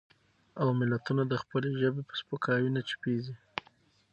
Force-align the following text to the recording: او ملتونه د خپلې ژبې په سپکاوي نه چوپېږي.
او 0.61 0.67
ملتونه 0.79 1.23
د 1.27 1.33
خپلې 1.43 1.69
ژبې 1.81 2.01
په 2.09 2.13
سپکاوي 2.21 2.69
نه 2.75 2.81
چوپېږي. 2.89 3.35